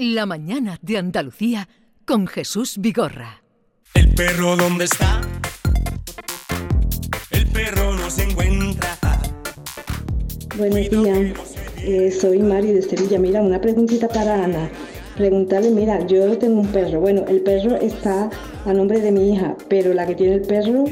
[0.00, 1.68] La mañana de Andalucía
[2.04, 3.42] con Jesús Vigorra.
[3.94, 5.20] ¿El perro dónde está?
[7.32, 8.96] El perro no se encuentra.
[10.56, 13.18] Buenos días, eh, soy Mari de Sevilla.
[13.18, 14.70] Mira, una preguntita para Ana.
[15.16, 17.00] Preguntarle, mira, yo tengo un perro.
[17.00, 18.30] Bueno, el perro está
[18.66, 20.84] a nombre de mi hija, pero la que tiene el perro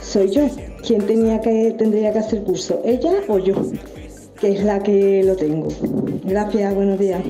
[0.00, 0.48] soy yo.
[0.82, 2.80] ¿Quién tenía que, tendría que hacer curso?
[2.82, 3.70] ¿Ella o yo?
[4.40, 5.68] Que es la que lo tengo.
[6.24, 7.22] Gracias, buenos días.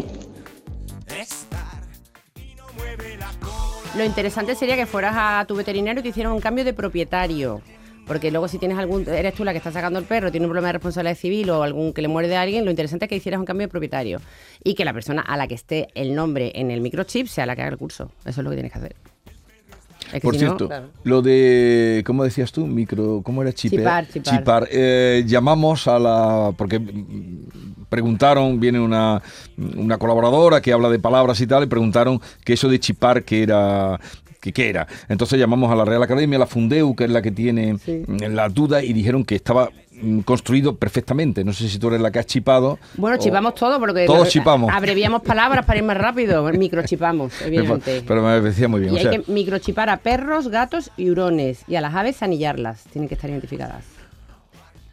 [3.97, 7.63] Lo interesante sería que fueras a tu veterinario y te hicieran un cambio de propietario.
[8.09, 10.51] Porque luego si tienes algún, eres tú la que está sacando el perro, tiene un
[10.51, 13.17] problema de responsabilidad civil o algún que le muerde a alguien, lo interesante es que
[13.17, 14.21] hicieras un cambio de propietario
[14.65, 17.55] y que la persona a la que esté el nombre en el microchip sea la
[17.55, 18.11] que haga el curso.
[18.27, 19.14] Eso es lo que tienes que hacer.
[20.15, 20.87] Es que Por si no, cierto, claro.
[21.03, 22.67] lo de, ¿cómo decías tú?
[22.67, 23.51] Micro, ¿cómo era?
[23.53, 24.69] Chipe- Chipar, chipar.
[24.71, 26.81] Eh, llamamos a la, porque
[27.89, 29.23] preguntaron, viene una,
[29.77, 33.43] una colaboradora que habla de palabras y tal, y preguntaron que eso de chipar que
[33.43, 33.99] era...
[34.41, 34.87] que qué era.
[35.09, 38.03] Entonces llamamos a la Real Academia, a la Fundeu, que es la que tiene Sí.
[38.29, 39.71] la duda, y dijeron que estaba
[40.25, 41.45] construido perfectamente.
[41.45, 42.79] No sé si tú eres la que has chipado.
[42.97, 44.73] Bueno, chipamos todo porque Todos chipamos.
[44.73, 46.45] abreviamos palabras para ir más rápido.
[46.53, 48.03] Microchipamos, evidentemente.
[48.07, 48.93] Pero me parecía muy bien.
[48.93, 51.61] y o hay sea, que microchipar a perros, gatos y hurones.
[51.69, 52.85] Y a las aves anillarlas.
[52.93, 53.85] Tienen que estar identificadas.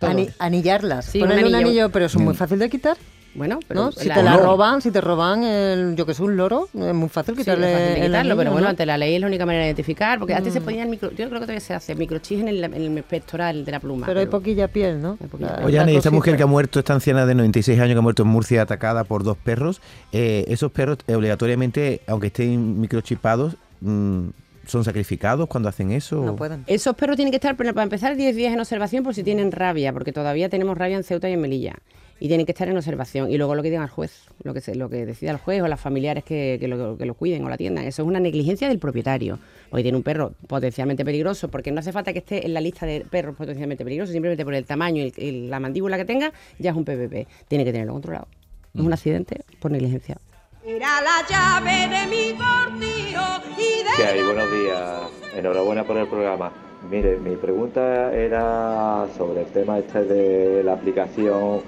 [0.02, 1.06] Ani- anillarlas.
[1.06, 1.68] Sí, Ponerle un un anillo.
[1.70, 2.98] anillo, pero es muy fácil de quitar.
[3.34, 3.92] Bueno, pero ¿no?
[3.94, 4.40] Si la- te la no.
[4.40, 7.46] roban, si te roban, el, yo que sé, un loro, es muy fácil Sí, es
[7.46, 8.70] quitarle fácil el quitarlo, anillo, pero bueno, ¿no?
[8.72, 11.16] ante la ley es la única manera de identificar, porque antes se ponían micro, yo
[11.16, 14.06] creo que todavía se hace microchips en el, en el pectoral de la pluma.
[14.06, 15.16] Pero hay poquilla piel, ¿no?
[15.16, 15.66] Poquilla piel.
[15.66, 18.24] Oye, Ana, esta mujer que ha muerto, esta anciana de 96 años que ha muerto
[18.24, 24.26] en Murcia atacada por dos perros, eh, esos perros eh, obligatoriamente, aunque estén microchipados, mm,
[24.68, 26.18] ¿son sacrificados cuando hacen eso?
[26.24, 26.64] No pueden.
[26.68, 29.54] Esos perros tienen que estar, pero para empezar, 10 días en observación por si tienen
[29.54, 31.76] rabia, porque todavía tenemos rabia en Ceuta y en Melilla.
[32.24, 33.32] Y tienen que estar en observación.
[33.32, 35.62] Y luego lo que diga el juez, lo que, se, lo que decida el juez
[35.64, 37.84] o las familiares que, que lo, que lo cuiden o la atiendan.
[37.86, 39.40] Eso es una negligencia del propietario.
[39.72, 42.86] Porque tiene un perro potencialmente peligroso, porque no hace falta que esté en la lista
[42.86, 46.32] de perros potencialmente peligrosos, simplemente por el tamaño y, el- y la mandíbula que tenga,
[46.60, 47.28] ya es un PPP.
[47.48, 48.28] Tiene que tenerlo controlado.
[48.76, 50.18] Es un accidente por negligencia.
[50.64, 54.22] Era la llave de mi cortijo y de ¿Qué hay?
[54.24, 55.02] Buenos días.
[55.36, 56.52] Enhorabuena por el programa.
[56.90, 61.62] Mire, mi pregunta era sobre el tema este de la aplicación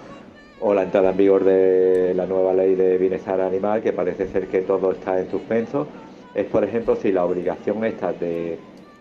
[0.65, 4.47] o la entrada en vigor de la nueva ley de bienestar animal, que parece ser
[4.47, 5.87] que todo está en suspenso.
[6.33, 8.57] Es, por ejemplo, si la obligación esta de,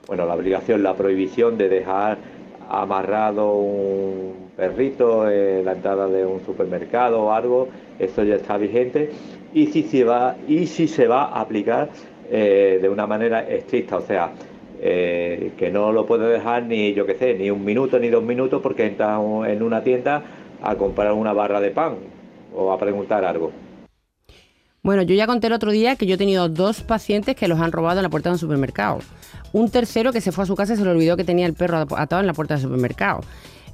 [0.06, 2.18] bueno, la obligación, la prohibición de dejar
[2.68, 7.68] amarrado un perrito en la entrada de un supermercado o algo,
[7.98, 9.10] eso ya está vigente.
[9.54, 11.90] Y si se va, y si se va a aplicar
[12.30, 14.32] eh, de una manera estricta, o sea,
[14.80, 18.24] eh, que no lo puede dejar ni, yo qué sé, ni un minuto ni dos
[18.24, 20.22] minutos porque entra un- en una tienda
[20.62, 21.96] a comprar una barra de pan
[22.54, 23.52] o a preguntar algo.
[24.82, 27.60] Bueno, yo ya conté el otro día que yo he tenido dos pacientes que los
[27.60, 28.98] han robado en la puerta de un supermercado.
[29.52, 31.54] Un tercero que se fue a su casa y se le olvidó que tenía el
[31.54, 33.20] perro atado en la puerta del supermercado.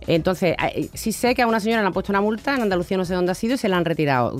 [0.09, 2.97] Entonces, eh, sí sé que a una señora le han puesto una multa, en Andalucía
[2.97, 4.35] no sé dónde ha sido, y se la han retirado.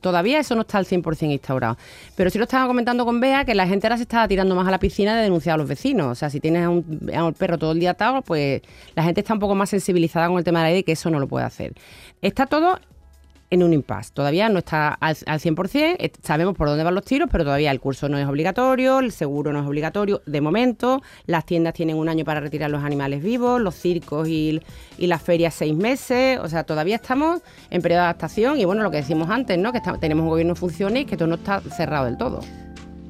[0.00, 1.78] Todavía eso no está al 100% instaurado.
[2.16, 4.66] Pero sí lo estaba comentando con Bea, que la gente ahora se está tirando más
[4.66, 6.08] a la piscina de denunciar a los vecinos.
[6.08, 8.62] O sea, si tienes un, a un perro todo el día atado, pues
[8.96, 10.92] la gente está un poco más sensibilizada con el tema de la ley de que
[10.92, 11.72] eso no lo puede hacer.
[12.20, 12.80] Está todo
[13.50, 14.10] en un impasse.
[14.12, 17.70] Todavía no está al, al 100%, eh, sabemos por dónde van los tiros, pero todavía
[17.70, 21.96] el curso no es obligatorio, el seguro no es obligatorio de momento, las tiendas tienen
[21.96, 24.60] un año para retirar los animales vivos, los circos y,
[24.98, 27.40] y las ferias seis meses, o sea, todavía estamos
[27.70, 29.70] en periodo de adaptación y bueno, lo que decimos antes, ¿no?
[29.72, 32.40] que está- tenemos un gobierno en funciones y que todo no está cerrado del todo.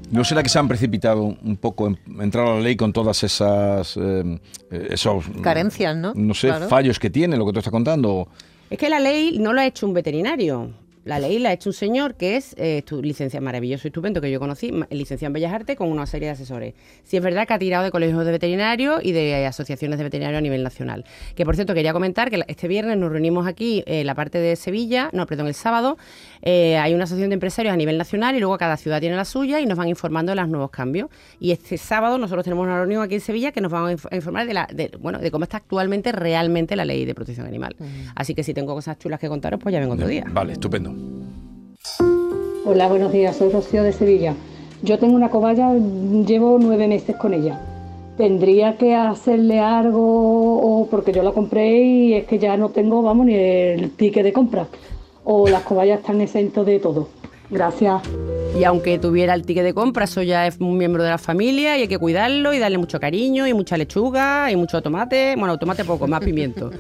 [0.09, 3.25] ¿No será que se han precipitado un poco en entrar a la ley con todas
[3.25, 4.39] esas eh,
[4.71, 6.13] eh, esos Carencias, ¿no?
[6.15, 6.69] No sé, Claro.
[6.69, 8.29] fallos que tiene lo que tú estás contando?
[8.69, 10.71] Es que la ley no la ha hecho un veterinario.
[11.07, 14.29] La ley la ha hecho un señor que es eh, licenciado maravilloso y estupendo que
[14.29, 16.75] yo conocí, licenciado en Bellas Artes con una serie de asesores.
[17.05, 20.05] Sí es verdad que ha tirado de colegios de veterinarios y de eh, asociaciones de
[20.05, 21.05] veterinarios a nivel nacional.
[21.37, 24.57] Que por cierto quería comentar que este viernes nos reunimos aquí eh, la parte de
[24.57, 25.97] Sevilla, no, perdón, el sábado.
[26.43, 29.25] eh, hay una asociación de empresarios a nivel nacional y luego cada ciudad tiene la
[29.25, 31.09] suya y nos van informando de los nuevos cambios.
[31.39, 34.09] Y este sábado nosotros tenemos una reunión aquí en Sevilla que nos van a inf-
[34.11, 37.47] a informar de, la, de, bueno, de cómo está actualmente realmente la ley de protección
[37.47, 37.77] animal.
[38.17, 40.25] Así que si tengo cosas chulas que contaros, pues ya vengo otro día.
[40.33, 40.96] Vale, estupendo.
[42.65, 44.35] Hola, buenos días, soy Rocío de Sevilla.
[44.83, 47.61] Yo tengo una cobaya, llevo nueve meses con ella.
[48.17, 53.03] ¿Tendría que hacerle algo o porque yo la compré y es que ya no tengo,
[53.03, 54.67] vamos, ni el ticket de compra?
[55.25, 57.09] ¿O las cobayas están exentos de todo?
[57.51, 58.03] Gracias.
[58.59, 61.77] Y aunque tuviera el ticket de compra, eso ya es un miembro de la familia
[61.77, 65.35] y hay que cuidarlo y darle mucho cariño y mucha lechuga y mucho tomate.
[65.37, 66.71] Bueno, tomate poco, más pimiento.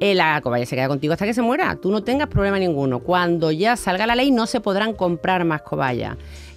[0.00, 1.76] La cobaya se queda contigo hasta que se muera.
[1.76, 3.00] Tú no tengas problema ninguno.
[3.00, 6.16] Cuando ya salga la ley no se podrán comprar más cobayas.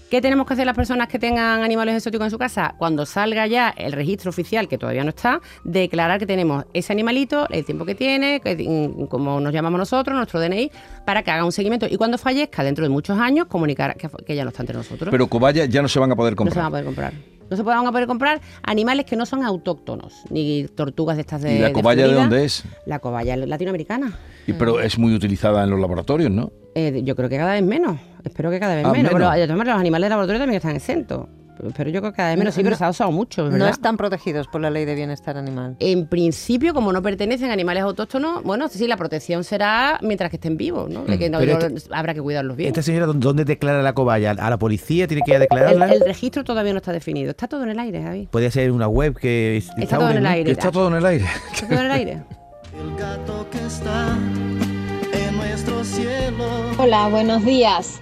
[0.09, 2.73] ¿Qué tenemos que hacer las personas que tengan animales exóticos en su casa?
[2.79, 7.47] Cuando salga ya el registro oficial, que todavía no está, declarar que tenemos ese animalito,
[7.49, 10.71] el tiempo que tiene, que, mm, como nos llamamos nosotros, nuestro DNI,
[11.05, 11.85] para que haga un seguimiento.
[11.87, 15.11] Y cuando fallezca, dentro de muchos años, comunicar que, que ya no está entre nosotros.
[15.11, 16.83] Pero cobayas ya no se van a poder no se van a comprar.
[16.83, 17.38] poder comprar.
[17.49, 21.41] No se van a poder comprar animales que no son autóctonos, ni tortugas de estas
[21.41, 21.55] de.
[21.55, 22.63] ¿Y la cobaya de dónde es?
[22.85, 24.17] La cobaya latinoamericana.
[24.47, 26.51] Y, pero es muy utilizada en los laboratorios, ¿no?
[26.75, 27.97] Eh, yo creo que cada vez menos.
[28.23, 29.13] Espero que cada vez Ah, menos.
[29.13, 29.31] menos.
[29.33, 31.27] Pero maneras, los animales de laboratorio también están exentos.
[31.75, 32.55] Pero yo creo que cada vez menos.
[32.55, 35.75] Sí, pero se ha usado mucho, No están protegidos por la ley de bienestar animal.
[35.79, 40.37] En principio, como no pertenecen a animales autóctonos, bueno, sí, la protección será mientras que
[40.37, 41.03] estén vivos, ¿no?
[41.05, 42.67] De que no- no- este- habrá que cuidarlos bien.
[42.69, 44.31] ¿Esta señora dó- dónde declara la cobaya?
[44.31, 45.91] ¿A la policía tiene que ir a El, declararla?
[45.93, 47.31] el registro todavía no está definido.
[47.31, 48.27] Está todo en el aire, Javi.
[48.31, 50.51] Puede ser una web que es- Está todo en el aire.
[50.51, 51.25] Está todo en el aire.
[51.53, 52.23] Está todo en el aire.
[56.77, 57.99] Hola, buenos días.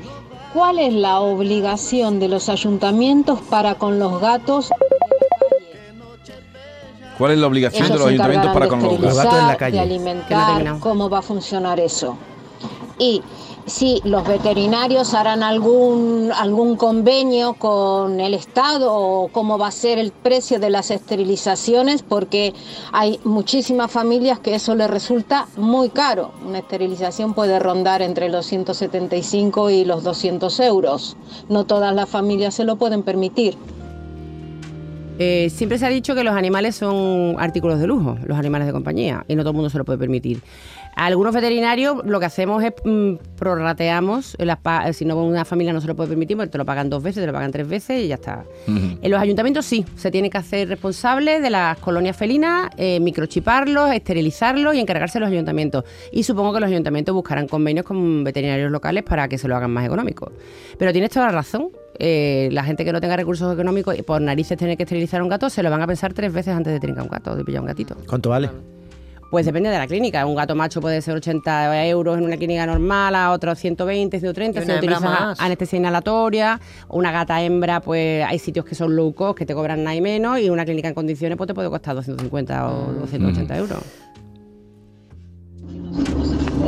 [0.57, 4.71] ¿Cuál es la obligación de los ayuntamientos para con los gatos?
[7.15, 9.55] ¿Cuál es la obligación de los ayuntamientos para con los gatos?
[9.59, 9.77] calle.
[9.77, 10.81] de no alimentar, terminamos.
[10.81, 12.17] cómo va a funcionar eso.
[12.97, 13.21] Y
[13.67, 19.99] si los veterinarios harán algún, algún convenio con el Estado o cómo va a ser
[19.99, 22.53] el precio de las esterilizaciones, porque
[22.93, 26.31] hay muchísimas familias que eso les resulta muy caro.
[26.45, 31.17] Una esterilización puede rondar entre los 175 y los 200 euros.
[31.49, 33.57] No todas las familias se lo pueden permitir.
[35.19, 38.73] Eh, siempre se ha dicho que los animales son artículos de lujo, los animales de
[38.73, 40.41] compañía, y no todo el mundo se lo puede permitir.
[40.99, 45.79] Algunos veterinarios lo que hacemos es mm, prorrateamos, las pa- si no una familia no
[45.79, 48.03] se lo puede permitir, pues te lo pagan dos veces, te lo pagan tres veces
[48.03, 48.43] y ya está.
[48.67, 53.91] En los ayuntamientos sí, se tiene que hacer responsable de las colonias felinas, eh, microchiparlos,
[53.93, 55.83] esterilizarlos y encargarse los ayuntamientos.
[56.11, 59.71] Y supongo que los ayuntamientos buscarán convenios con veterinarios locales para que se lo hagan
[59.71, 60.31] más económico.
[60.79, 61.69] Pero tienes toda la razón.
[61.99, 65.23] eh, la gente que no tenga recursos económicos y por narices tener que esterilizar a
[65.23, 67.43] un gato, se lo van a pensar tres veces antes de trincar un gato, de
[67.43, 67.95] pillar un gatito.
[68.07, 68.49] ¿Cuánto vale?
[69.29, 70.25] Pues depende de la clínica.
[70.25, 74.59] Un gato macho puede ser 80 euros en una clínica normal, a otro 120, 130,
[74.59, 75.39] Y si una hembra utilizas más.
[75.41, 76.59] anestesia inhalatoria.
[76.87, 80.01] Una gata hembra, pues hay sitios que son low cost, que te cobran nada y
[80.01, 83.79] menos, y una clínica en condiciones pues te puede costar 250 o 280 euros.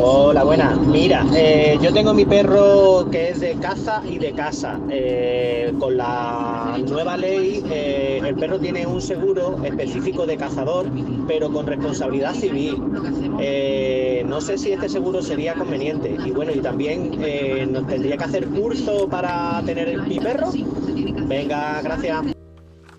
[0.02, 0.80] Hola, buenas.
[0.88, 4.80] Mira, eh, yo tengo mi perro que es de caza y de casa.
[4.90, 10.86] Eh, con la nueva ley, eh, el perro tiene un seguro específico de cazador,
[11.28, 12.82] pero con responsabilidad civil.
[14.26, 16.16] No sé si este seguro sería conveniente.
[16.26, 17.20] Y bueno, y también
[17.70, 20.50] nos tendría que hacer curso para tener mi perro.
[21.28, 22.39] Venga, gracias.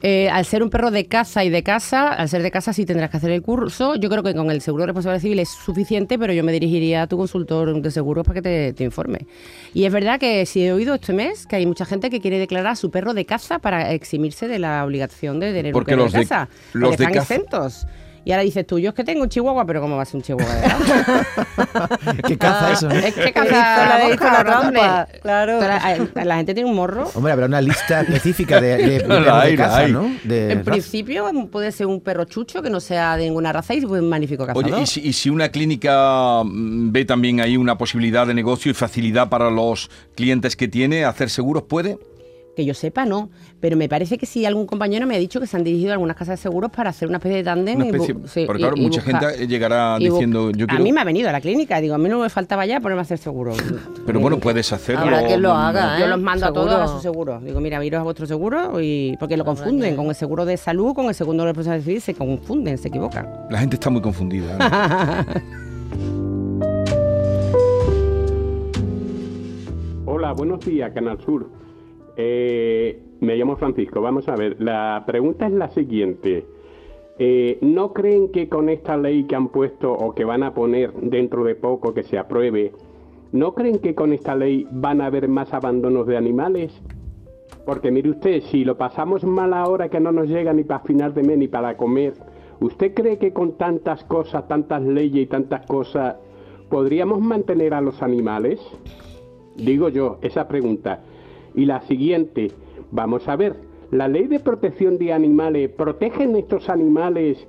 [0.02, 2.86] Eh, al ser un perro de casa y de casa, al ser de casa sí
[2.86, 3.96] tendrás que hacer el curso.
[3.96, 7.02] Yo creo que con el seguro de responsabilidad civil es suficiente, pero yo me dirigiría
[7.02, 9.26] a tu consultor de seguros para que te, te informe.
[9.74, 12.38] Y es verdad que sí he oído este mes que hay mucha gente que quiere
[12.38, 15.98] declarar a su perro de caza para eximirse de la obligación de tener Porque un
[15.98, 16.48] perro los de de- casa.
[16.72, 17.86] los de están caza- exentos.
[18.24, 20.16] Y ahora dices tú, yo es que tengo un chihuahua, pero ¿cómo va a ser
[20.16, 20.54] un chihuahua?
[22.26, 22.88] ¿Qué caza eso?
[22.88, 22.94] no?
[22.94, 25.60] es que caza la- la, hizo la trampa, claro.
[25.60, 27.10] La, la gente tiene un morro.
[27.14, 29.88] Hombre, habrá una lista específica de, de, hay, casa.
[29.88, 30.10] ¿no?
[30.24, 30.70] De En raza.
[30.70, 34.46] principio puede ser un perro chucho que no sea de ninguna raza y un magnífico
[34.46, 34.72] cazador.
[34.72, 38.70] Oye, ¿y si, y si una clínica mm, ve también ahí una posibilidad de negocio
[38.70, 41.98] y facilidad para los clientes que tiene, hacer seguros, ¿puede?
[42.60, 43.30] Que yo sepa, no.
[43.58, 45.94] Pero me parece que sí, algún compañero me ha dicho que se han dirigido a
[45.94, 47.80] algunas casas de seguros para hacer una especie de tándem.
[47.80, 47.84] Y
[48.26, 50.82] sí, porque y- claro, y mucha buscar- gente llegará diciendo, yo quiero...
[50.82, 51.80] A mí me ha venido a la clínica.
[51.80, 53.54] Digo, a mí no me faltaba ya ponerme a hacer seguro.
[54.04, 55.00] Pero bueno, puedes hacerlo.
[55.04, 56.08] Habrá quien lo haga, Yo ¿eh?
[56.08, 57.40] los mando a todos a su seguro.
[57.40, 60.92] Digo, mira, iros a vuestro seguro y porque lo confunden con el seguro de salud,
[60.92, 63.26] con el segundo de responsabilidad civil, se confunden, se equivocan.
[63.48, 64.58] La gente está muy confundida.
[64.58, 65.70] ¿no?
[70.06, 71.48] Hola, buenos días, Canal Sur.
[72.22, 74.02] Eh, me llamo Francisco.
[74.02, 76.44] Vamos a ver, la pregunta es la siguiente.
[77.18, 80.92] Eh, ¿No creen que con esta ley que han puesto o que van a poner
[80.92, 82.72] dentro de poco que se apruebe,
[83.32, 86.78] ¿no creen que con esta ley van a haber más abandonos de animales?
[87.64, 91.14] Porque mire usted, si lo pasamos mal ahora que no nos llega ni para final
[91.14, 92.12] de mes ni para comer,
[92.60, 96.16] ¿usted cree que con tantas cosas, tantas leyes y tantas cosas,
[96.68, 98.60] podríamos mantener a los animales?
[99.56, 101.00] Digo yo, esa pregunta.
[101.54, 102.50] Y la siguiente,
[102.90, 103.56] vamos a ver,
[103.90, 107.46] la ley de protección de animales, ¿protegen estos animales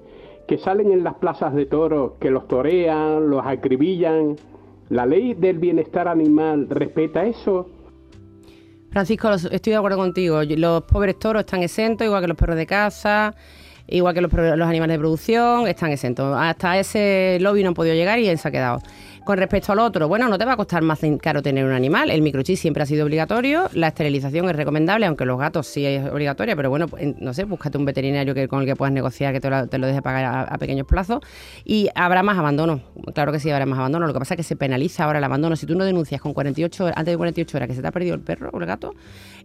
[0.47, 4.35] que salen en las plazas de toros, que los torean, los acribillan?
[4.89, 7.69] ¿La ley del bienestar animal respeta eso?
[8.89, 10.41] Francisco, estoy de acuerdo contigo.
[10.43, 13.33] Los pobres toros están exentos, igual que los perros de casa.
[13.87, 16.35] Igual que los, animales de producción, están exentos.
[16.39, 18.81] Hasta ese lobby no han podido llegar y se ha quedado.
[19.23, 22.09] Con respecto al otro, bueno, no te va a costar más caro tener un animal.
[22.09, 23.69] El microchip siempre ha sido obligatorio.
[23.73, 26.55] La esterilización es recomendable, aunque los gatos sí es obligatoria.
[26.55, 26.87] Pero bueno,
[27.19, 29.77] no sé, búscate un veterinario que, con el que puedas negociar, que te lo, te
[29.77, 31.19] lo deje pagar a, a pequeños plazos.
[31.63, 32.81] Y habrá más abandono.
[33.13, 34.07] Claro que sí, habrá más abandono.
[34.07, 35.55] Lo que pasa es que se penaliza ahora el abandono.
[35.55, 37.91] Si tú no denuncias con 48 horas, antes de 48 horas que se te ha
[37.91, 38.95] perdido el perro o el gato,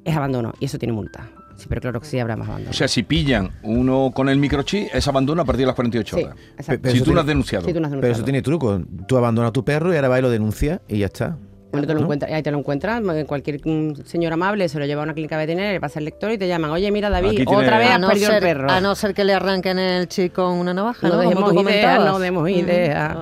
[0.05, 0.55] es abandono.
[0.59, 1.29] Y eso tiene multa.
[1.57, 2.71] Sí, pero claro que sí habrá más abandono.
[2.71, 6.17] O sea, si pillan uno con el microchip, es abandono a partir de las 48
[6.17, 6.37] Sí, horas.
[6.59, 6.81] exacto.
[6.83, 7.67] Pero si tú no tiene- has denunciado.
[7.67, 8.25] Si tú no has Pero eso denunciado.
[8.25, 8.81] tiene truco.
[9.09, 11.37] Tú abandonas a tu perro y ahora va y lo denuncia y ya está.
[11.73, 12.05] Bueno, te lo ¿no?
[12.07, 15.37] encuentras, ahí te lo encuentras, cualquier mm, señor amable se lo lleva a una clínica
[15.37, 18.09] veterinaria, le pasa el lector y te llaman, oye, mira David, otra vez has no,
[18.09, 18.71] perdido ser, el perro.
[18.71, 21.23] a no ser que le arranquen el chico con una navaja, No ¿no?
[21.25, 22.05] Ideas, comentabas.
[22.07, 22.49] no demos Ujú.
[22.61, 23.17] ideas.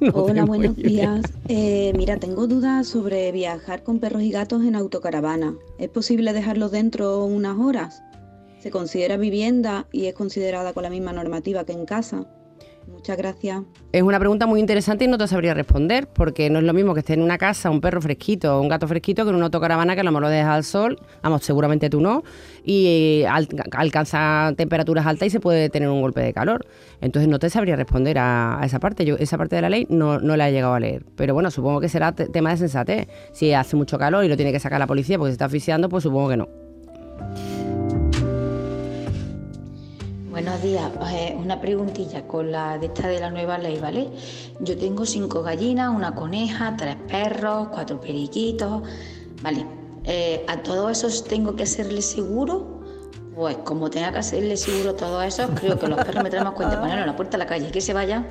[0.00, 1.22] No Hola, buenos días.
[1.48, 5.54] Eh, mira, tengo dudas sobre viajar con perros y gatos en autocaravana.
[5.78, 8.02] ¿Es posible dejarlos dentro unas horas?
[8.58, 12.26] ¿Se considera vivienda y es considerada con la misma normativa que en casa?
[12.88, 13.62] Muchas gracias.
[13.92, 16.92] Es una pregunta muy interesante y no te sabría responder, porque no es lo mismo
[16.94, 19.44] que esté en una casa un perro fresquito o un gato fresquito que en una
[19.46, 22.22] autocaravana que a lo mejor lo dejas al sol, vamos, seguramente tú no,
[22.64, 22.86] y
[23.22, 26.66] eh, al- alcanza temperaturas altas y se puede tener un golpe de calor.
[27.00, 29.04] Entonces no te sabría responder a, esa parte.
[29.04, 31.04] Yo esa parte de la ley no, no la he llegado a leer.
[31.16, 33.08] Pero bueno, supongo que será te- tema de sensatez.
[33.32, 35.88] Si hace mucho calor y lo tiene que sacar la policía porque se está asfixiando,
[35.88, 36.48] pues supongo que no.
[40.36, 44.10] Buenos días, Eh, una preguntilla con la de esta de la nueva ley, ¿vale?
[44.60, 48.82] Yo tengo cinco gallinas, una coneja, tres perros, cuatro periquitos,
[49.40, 49.64] ¿vale?
[50.04, 52.82] Eh, ¿A todos esos tengo que hacerle seguro?
[53.34, 56.44] Pues como tenga que hacerle seguro a todos esos, creo que los perros me traen
[56.44, 58.28] más cuenta ponerlo en la puerta de la calle que se vayan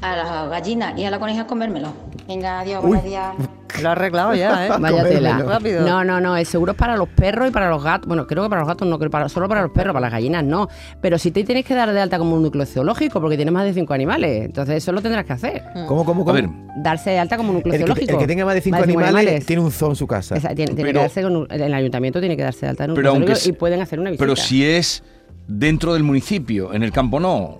[0.00, 1.88] a las gallinas y a la coneja a comérmelo.
[2.28, 3.34] Venga, adiós, buenos días.
[3.82, 4.70] Lo ha arreglado ya, ¿eh?
[4.80, 5.38] Vaya tela.
[5.38, 5.86] Rápido.
[5.86, 8.06] No, no, no, el seguro es para los perros y para los gatos.
[8.08, 10.12] Bueno, creo que para los gatos no, creo para, solo para los perros, para las
[10.12, 10.68] gallinas no.
[11.00, 13.64] Pero si te tienes que dar de alta como un núcleo zoológico porque tienes más
[13.64, 15.62] de cinco animales, entonces eso lo tendrás que hacer.
[15.86, 16.30] ¿Cómo, cómo, cómo?
[16.30, 16.48] A ver,
[16.82, 18.12] Darse de alta como un núcleo el, que, zoológico.
[18.12, 20.36] el que tenga más de cinco animales, tiene un zoo en su casa.
[20.36, 22.84] Esa- tiene, tiene Pero- que darse con un- el ayuntamiento tiene que darse de alta
[22.84, 24.22] en un Pero núcleo y pueden hacer una visita.
[24.24, 25.02] pero si es
[25.46, 27.58] dentro del municipio, en el campo no.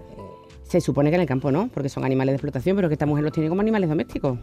[0.62, 3.06] Se supone que en el campo no, porque son animales de explotación, pero que esta
[3.06, 4.38] mujer los tiene como animales domésticos.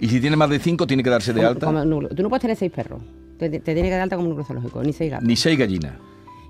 [0.00, 1.66] Y si tiene más de cinco, tiene que darse de Como- alta.
[1.66, 2.08] como.
[2.08, 3.00] Tú no puedes tener seis perros.
[3.38, 5.26] Te, te- tiene que dar alta como un zoológico, ni seis gatos.
[5.26, 5.92] Ni seis gallinas.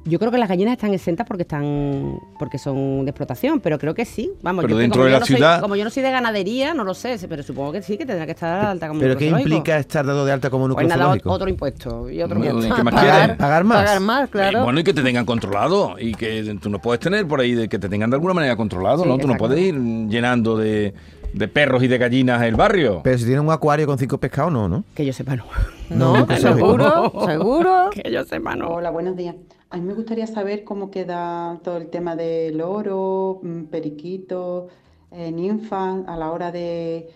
[0.04, 3.92] Yo creo que las gallinas están exentas porque están porque son de explotación, pero creo
[3.94, 4.32] que sí.
[4.42, 6.10] Vamos, Pero yo dentro de yo la no soy- ciudad- como yo no soy de
[6.10, 9.16] ganadería, no lo sé, pero supongo que sí, que tendrá que estar alta como ¿Pero
[9.18, 11.30] qué implica estar dado de alta como Pues núcleo nada, zoológico?
[11.30, 12.76] otro impuesto y otro Bueno, impuesto.
[12.76, 12.94] ¿qué más
[13.38, 13.76] Pagar, más.
[13.84, 14.58] Pagar más, claro.
[14.60, 15.96] Eh, bueno, y que te tengan controlado.
[15.98, 18.56] Y que tú no puedes tener por ahí de que te tengan de alguna manera
[18.56, 19.18] controlado, Sí, ¿no?
[19.18, 19.74] Tú no puedes ir
[20.08, 20.94] llenando de,
[21.34, 23.02] de perros y de gallinas el barrio.
[23.04, 24.84] Pero si tiene un acuario con cinco pescados, no, ¿no?
[24.94, 25.44] Que yo sepa, no.
[25.90, 27.90] No, núcleo seguro, seguro.
[28.02, 28.68] Que yo sepa, no.
[28.68, 29.34] Hola, buenos días.
[29.70, 34.68] A mí me gustaría saber cómo queda todo el tema del oro, mm, periquito,
[35.10, 37.10] eh, ninfa, a la hora de,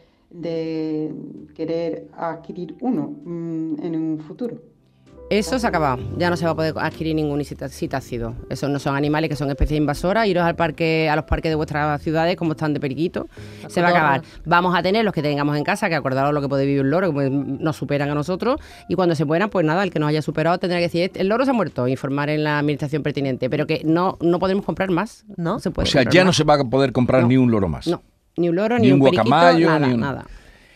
[1.55, 4.72] querer adquirir uno mm, en un futuro.
[5.33, 5.99] Eso se ha acabado.
[6.19, 8.35] Ya no se va a poder adquirir ningún citácido.
[8.51, 10.27] Esos no son animales que son especies invasoras.
[10.27, 13.29] Iros al parque, a los parques de vuestras ciudades, como están de periquito.
[13.69, 14.23] Se va a acabar.
[14.45, 16.91] Vamos a tener los que tengamos en casa, que acordaros lo que puede vivir un
[16.91, 18.61] loro, que pues, nos superan a nosotros.
[18.91, 21.29] Y cuando se mueran, pues nada, el que nos haya superado tendrá que decir, el
[21.29, 23.49] loro se ha muerto, informar en la administración pertinente.
[23.49, 25.25] Pero que no, no podemos comprar más.
[25.39, 25.61] No.
[25.61, 27.29] se puede o sea, comprar ya no se va a poder comprar No.
[27.29, 27.87] ni un loro más.
[27.87, 28.03] No,
[28.37, 30.27] ni un loro, Ni ni, un un, periquito, guacamayo, nada, ni un- nada.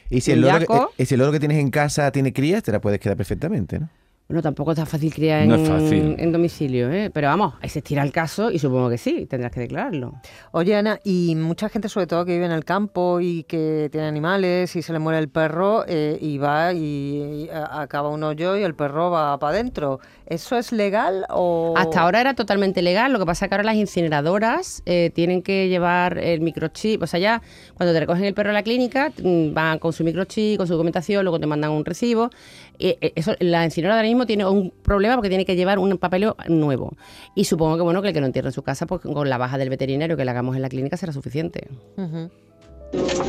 [0.09, 2.63] Y si el, loro que, eh, si el loro que tienes en casa tiene crías,
[2.63, 3.91] te la puedes quedar perfectamente, ¿no?
[4.29, 6.17] Bueno, tampoco está fácil criar en, No es fácil.
[6.19, 7.11] en domicilio, ¿eh?
[7.15, 10.15] Pero vamos, ahí se estira el caso y supongo que sí, tendrás que declararlo.
[10.51, 14.09] Oye, Ana, y mucha gente, sobre todo que vive en el campo y que tiene
[14.09, 18.65] animales y se le muere el perro eh, y va y, acaba un hoyo y
[18.65, 20.01] el perro va para adentro.
[20.27, 21.75] ¿Eso es legal o...?
[21.77, 25.41] Hasta ahora era totalmente legal, lo que pasa es que ahora las incineradoras eh, tienen
[25.41, 27.43] que llevar el microchip, o sea, ya
[27.77, 30.73] cuando te recogen el perro a la clínica, mm, van con su microchip, con su
[30.73, 32.31] documentación, luego te mandan un recibo.
[32.79, 35.97] Eh, eh, eso, la incineradora ahora mismo tiene un problema porque tiene que llevar un
[35.99, 36.93] papeleo nuevo.
[37.35, 39.39] Y supongo que bueno que el que lo entierre en su casa, pues con la
[39.39, 41.69] baja del veterinario que le hagamos en la clínica será suficiente.
[41.97, 42.31] Ujú.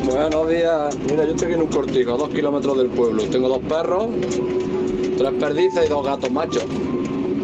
[0.04, 0.96] Buenos días.
[1.10, 3.22] Mira, yo estoy aquí en un cortijo, a dos kilómetros del pueblo.
[3.24, 4.06] Tengo dos perros,
[5.18, 6.64] tres perdices y dos gatos machos.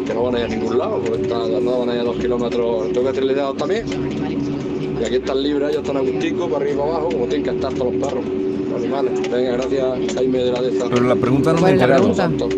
[0.05, 2.03] Que no van a ir a ningún lado, porque están, no van a ir a
[2.03, 2.93] dos kilómetros.
[2.93, 3.85] Tengo que esterilizados también.
[4.99, 7.49] Y aquí están libres, ellos están agusticos, para arriba y para abajo, como tienen que
[7.49, 8.23] estar todos los perros,
[8.75, 9.21] animales.
[9.31, 10.85] Venga, gracias, Jaime de la Deza.
[10.89, 12.27] Pero la pregunta no me ¿Cuál es la interesa.
[12.29, 12.55] pregunta?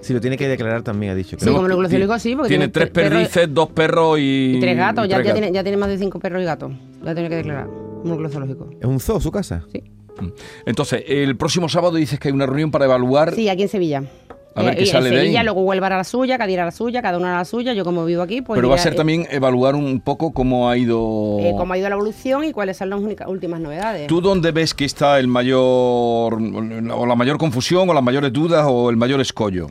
[0.00, 1.36] Si lo tiene que declarar también, ha dicho.
[1.38, 4.54] Sí, como núcleo zoológico sí, porque Tiene tres perros perdices, dos perros y.
[4.56, 5.40] y tres gatos, y ya, tres ya gatos.
[5.40, 6.72] tiene, ya tiene más de cinco perros y gatos.
[7.04, 7.68] Ya tiene que declarar.
[7.68, 8.68] Un núcleo zoológico.
[8.80, 9.64] ¿Es un zoo su casa?
[9.72, 9.82] Sí.
[10.66, 13.34] Entonces, el próximo sábado dices que hay una reunión para evaluar.
[13.34, 14.02] Sí, aquí en Sevilla.
[14.54, 15.44] A ver Eh, qué sale en de Sevilla, ahí.
[15.46, 17.72] luego Huelva hará la suya, Cádiz hará la suya, cada uno hará la suya.
[17.72, 18.58] Yo como vivo aquí, pues...
[18.58, 21.38] Pero va a ser eh, también evaluar un poco cómo ha ido...
[21.40, 24.06] eh, cómo ha ido la evolución y cuáles son las únicas, últimas novedades.
[24.08, 28.64] ¿Tú dónde ves que está el mayor, o la mayor confusión, o las mayores dudas,
[28.68, 29.68] o el mayor escollo?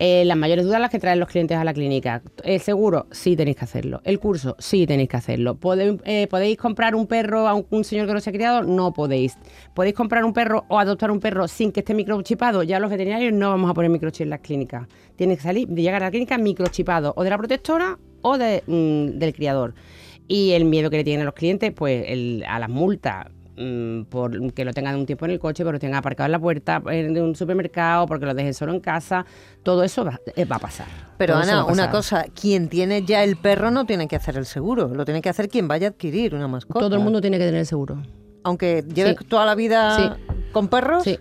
[0.00, 2.22] Eh, las mayores dudas las que traen los clientes a la clínica.
[2.44, 4.00] El seguro, sí tenéis que hacerlo.
[4.04, 5.56] El curso, sí tenéis que hacerlo.
[5.58, 8.62] Pode- eh, ¿Podéis comprar un perro a un, señor que no se ha criado?
[8.62, 9.36] No podéis.
[9.74, 12.62] ¿Podéis comprar un perro o adoptar un perro sin que esté microchipado?
[12.62, 14.86] Ya los veterinarios no vamos a poner microchip en las clínicas.
[15.16, 18.62] Tiene que salir, de llegar a la clínica microchipado o de la protectora o de,
[18.68, 19.74] mm, del criador.
[20.28, 23.26] Y el miedo que le tienen los clientes, pues el- a las multas
[23.58, 26.32] mm, por que lo tengan un tiempo en el coche, porque lo tengan aparcado en
[26.32, 29.26] la puerta eh, de un supermercado, porque lo dejen solo en casa,
[29.62, 30.86] todo eso va, eh, va a pasar.
[31.16, 34.46] Pero Todo Ana, una cosa, quien tiene ya el perro no tiene que hacer el
[34.46, 36.80] seguro, lo tiene que hacer quien vaya a adquirir una mascota.
[36.80, 38.02] Todo el mundo tiene que tener el seguro.
[38.44, 39.24] Aunque lleves Sí.
[39.26, 40.34] toda la vida Sí.
[40.52, 41.02] con perros.
[41.04, 41.18] Sí.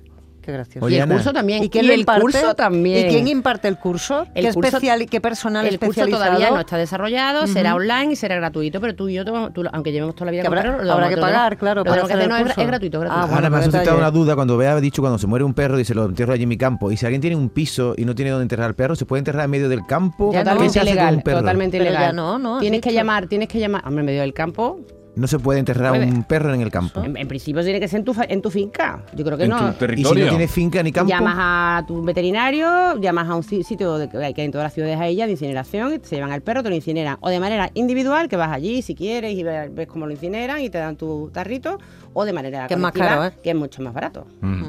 [0.47, 0.85] Qué gracioso.
[0.85, 1.61] Oye, y el curso también.
[1.61, 2.21] ¿Y quién y lo el imparte?
[2.21, 3.05] curso también.
[3.07, 4.25] ¿Y quién imparte el curso?
[4.33, 6.23] El ¿Qué, curso- especial, ¿Qué personal el curso especializado?
[6.25, 9.63] todavía no está desarrollado, será online y será gratuito, pero tú y yo, te- tú-
[9.73, 11.83] aunque llevemos toda la vida Que con habrá- perros, lo habrá que lo pagar, claro,
[11.83, 12.61] lo que hacer el no, es, curso.
[12.61, 13.21] es gratuito, es gratuito.
[13.23, 15.53] Ah, bueno, Ahora me ha suscitado una duda cuando ha dicho cuando se muere un
[15.53, 16.89] perro, dice lo entierro allí en mi campo.
[16.91, 19.19] Y si alguien tiene un piso y no tiene dónde enterrar al perro, ¿se puede
[19.19, 20.31] enterrar en medio del campo?
[20.31, 21.39] Ya ¿Qué totalmente se hace con ilegal, un perro?
[21.39, 22.15] totalmente Pero ilegal.
[22.15, 22.59] no, ¿no?
[22.59, 24.79] Tienes que llamar, tienes que llamar, hombre, en medio del campo.
[25.17, 26.05] No se puede enterrar Puede.
[26.05, 27.01] un perro en el campo.
[27.03, 29.03] En, en principio tiene que ser en tu, fa- en tu finca.
[29.15, 29.57] Yo creo que En no.
[29.57, 30.23] tu Y si territorio.
[30.25, 34.09] no tiene finca ni campo, Llamas a tu veterinario, llamas a un si- sitio de,
[34.09, 36.69] que hay en todas las ciudades a ella de incineración, se llevan al perro, te
[36.69, 37.17] lo incineran.
[37.21, 40.69] O de manera individual, que vas allí si quieres y ves, cómo lo incineran y
[40.69, 41.79] te dan tu tarrito,
[42.13, 43.31] o de manera Que es más caro, ¿eh?
[43.41, 44.27] que es mucho más barato.
[44.41, 44.63] Mm.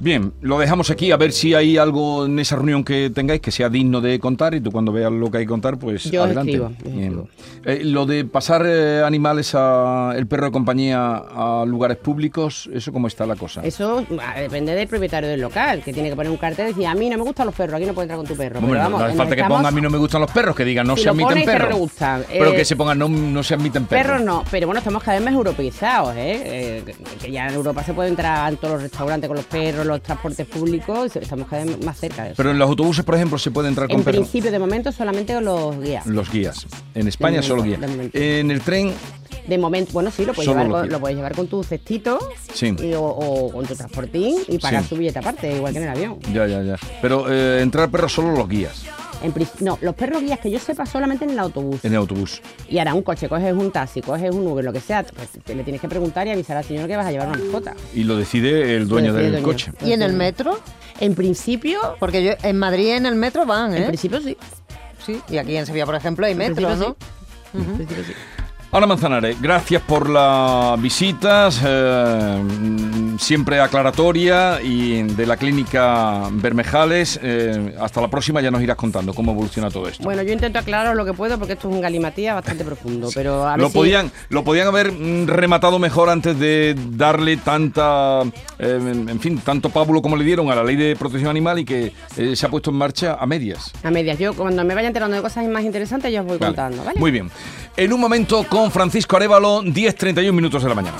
[0.00, 3.50] Bien, lo dejamos aquí a ver si hay algo en esa reunión que tengáis que
[3.50, 6.24] sea digno de contar y tú cuando veas lo que hay que contar, pues Yo
[6.24, 6.52] adelante.
[6.52, 7.28] escribo, escribo.
[7.66, 12.92] Eh, lo de pasar eh, animales a el perro de compañía a lugares públicos, ¿eso
[12.92, 13.60] cómo está la cosa?
[13.62, 16.94] Eso depende del propietario del local, que tiene que poner un cartel y decir, a
[16.94, 18.58] mí no me gustan los perros, aquí no puedes entrar con tu perro.
[18.60, 20.30] Hombre, Pero no, vamos, no hace falta que ponga a mí no me gustan los
[20.30, 21.90] perros, que digan no Si se admiten no perros.
[22.26, 24.06] Pero eh, que se pongan no, no se admiten perros.
[24.06, 26.42] Perros no, pero bueno, estamos cada vez más europeizados, ¿eh?
[26.88, 29.89] Eh, que ya en Europa se puede entrar en todos los restaurantes con los perros,
[29.90, 32.36] los transportes públicos, estamos cada vez más cerca de eso.
[32.36, 35.34] Pero en los autobuses, por ejemplo, se puede entrar con en principio, de momento, solamente
[35.34, 36.06] con los guías.
[36.06, 36.66] Los guías.
[36.94, 37.80] En España solo guías.
[38.14, 38.92] En el tren,
[39.46, 42.18] De momento, bueno, sí, lo puedes, llevar con, lo puedes llevar con tu cestito
[42.52, 42.74] Sí.
[42.78, 44.90] y- o, o con tu transportín y pagar Sí.
[44.90, 46.18] su billete aparte, igual que en el avión.
[46.32, 46.76] ya, ya, ya.
[47.02, 48.84] Pero eh, entrar perros solo los guías
[49.22, 51.84] En no, los perros guías que yo sepa solamente en el autobús.
[51.84, 52.40] en el autobús.
[52.68, 55.54] Y ahora un coche, coges un taxi, coges un Uber, lo que sea, pues te-
[55.54, 57.74] le tienes que preguntar y avisar al señor que vas a llevar una mascota.
[57.94, 59.58] Y lo decide el dueño decide el del dueño.
[59.58, 59.72] coche.
[59.84, 60.58] ¿Y en el metro?
[61.00, 63.78] En principio, Porque yo en Madrid en el metro van, ¿eh?
[63.78, 64.36] en principio sí.
[65.04, 66.96] Sí, y aquí en Sevilla, por ejemplo, hay En metro, principio
[67.54, 67.60] ¿no?
[67.60, 68.12] En principio sí.
[68.72, 72.40] Ana Manzanares, gracias por las visitas, eh,
[73.18, 77.18] siempre aclaratoria y de la clínica Bermejales.
[77.20, 80.04] eh, hasta la próxima ya nos irás contando cómo evoluciona todo esto.
[80.04, 83.44] Bueno, yo intento aclarar lo que puedo porque esto es un galimatía bastante profundo, pero
[83.44, 88.22] a ver Lo si- podían, lo podían haber mm, rematado mejor antes de darle tanta,
[88.60, 88.78] eh,
[89.08, 91.92] en fin, tanto pábulo como le dieron a la ley de protección animal y que
[92.16, 93.72] eh, se ha puesto en marcha a medias.
[93.82, 94.16] A medias.
[94.20, 96.54] Yo cuando me vaya enterando de cosas más interesantes, yo os voy Vale.
[96.54, 97.00] contando, ¿vale?
[97.00, 97.28] Muy bien.
[97.76, 100.96] En un momento con Francisco Arevalo, 10.31 minutos de la mañana.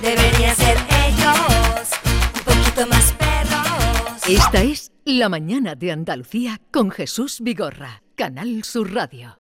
[0.00, 4.28] Deberían ser ellos un poquito más perros.
[4.28, 9.36] Esta es La Mañana de Andalucía con Jesús Vigorra, Canal Sur Radio.